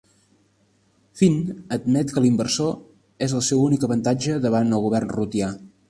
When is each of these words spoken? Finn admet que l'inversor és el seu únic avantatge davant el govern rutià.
Finn 1.19 1.35
admet 1.77 2.15
que 2.15 2.25
l'inversor 2.25 2.73
és 3.27 3.37
el 3.41 3.47
seu 3.51 3.63
únic 3.67 3.87
avantatge 3.89 4.43
davant 4.49 4.79
el 4.81 4.87
govern 4.89 5.17
rutià. 5.21 5.57